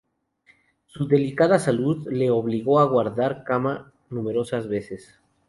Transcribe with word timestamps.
Su 0.87 1.07
delicada 1.07 1.59
salud 1.59 2.07
le 2.11 2.31
obligó 2.31 2.79
a 2.79 2.85
guardar 2.85 3.43
cama 3.43 3.93
numerosas 4.09 4.67
veces. 4.67 5.19